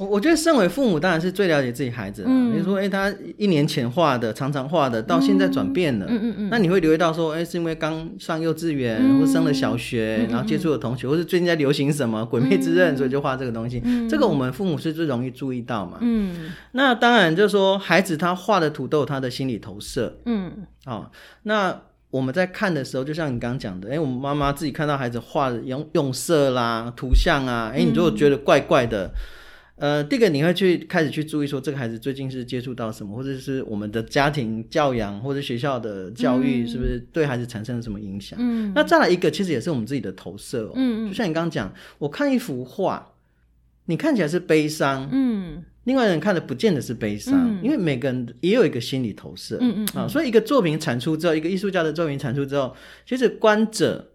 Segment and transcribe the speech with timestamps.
[0.00, 2.28] 我我觉得身为父母当然是最了解自己孩子的。
[2.30, 13.82] 嗯你说，哎、他一年前画的，常常画的，到现在转变了，嗯嗯嗯那你会留意到说，哎、是因为刚上幼稚园、嗯或升了小学，然后接触了同学，或是最近在流行什么《鬼灭之刃》，所以就画这个东西。
[14.08, 15.98] 这个我们父母是最容易注意到嘛。
[16.00, 20.16] 嗯那当然就是说，孩子他画的土豆他的心理投射。
[20.24, 21.10] 嗯哦，
[21.42, 21.78] 那
[22.10, 29.12] 我们在看的时候，就像你刚刚讲的，哎、我们妈妈自己看到孩子画的用用色啦、图像啊，哎、你如果觉得怪怪的，
[29.80, 38.38] 呃，第一个你会去开始去注意说，这个孩子最近是接触到什么，或者是我们的家庭教养或者学校的教育，是不是对孩子产生了什么影响？
[38.40, 40.72] 嗯那再来一个，其实也是我们自己的投射哦。
[40.76, 43.14] 嗯就像你刚刚讲，我看一幅画，
[43.86, 49.56] 你看起来是悲伤，嗯另外人看的不见得是悲伤，嗯因为每个人也有一个心理投射。
[49.62, 52.76] 嗯嗯啊，所以一个作品产出之后，一个艺术家的作品产出之后，
[53.06, 54.10] 其实观者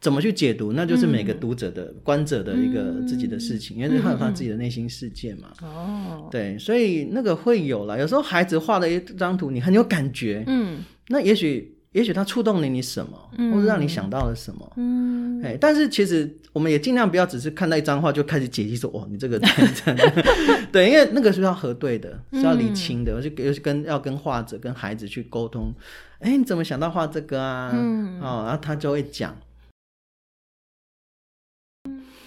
[0.00, 5.48] 怎么去解读，那就是每个读者的、观者的一个自己的事情，因为他有他自己的内心世界嘛。
[5.62, 7.96] 哦对，所以那个会有啦。
[7.96, 13.18] 有时候孩子画的一张图，你很有感觉，嗯那也许也许他触动了你什么，
[13.52, 14.72] 或者让你想到了什么。
[14.76, 19.40] 嗯哎，但是其实我们也尽量不要只是看到一张画就开始解析说，哦，你这个
[20.70, 25.72] 对，因为那个是要核对的，是要理清的，而且尤其跟要跟画者、跟孩子去沟通。
[26.18, 27.70] 哎，你怎么想到画这个啊？
[27.74, 29.34] 嗯哦，然后他就会讲。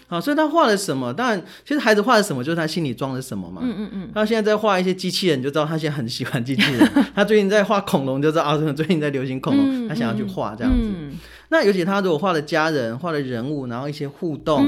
[0.09, 1.13] 好，所以他画了什么？
[1.13, 3.61] 当然，其实孩子画了什么，就是他心里装了什么嘛。
[3.63, 6.89] 嗯嗯嗯他现在在画一些机器人，你就知道他现在很喜欢机器人。
[7.13, 10.80] 他最近在画恐龙，就知道啊，最近在流行恐龙，嗯他想要去画这样子。
[10.83, 11.17] 嗯
[11.52, 14.63] 那尤其他如果画了家人、画了人物，然后一些互动，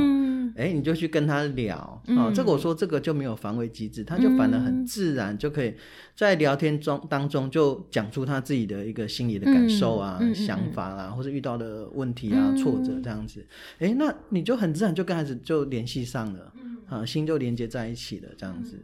[0.55, 0.65] 嗯。
[0.65, 5.73] 哎、你就去跟他聊啊、嗯这个我说这个就没有防卫机制，他就反而很自然，就可以
[6.15, 13.45] 在聊天中当中就讲出他自己的一个心理的感受啊、想法啦、或者遇到的问题啊、挫折这样子。
[13.79, 16.53] 哎、那你就很自然就跟孩子就联系上了，
[16.87, 18.79] 啊，心就连接在一起了，这样子。